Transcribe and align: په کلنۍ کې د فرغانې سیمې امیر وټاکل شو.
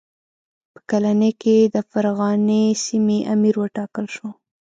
په 0.71 0.79
کلنۍ 0.89 1.31
کې 1.41 1.57
د 1.73 1.75
فرغانې 1.89 2.63
سیمې 2.85 3.19
امیر 3.33 3.55
وټاکل 3.59 4.05
شو. 4.15 4.27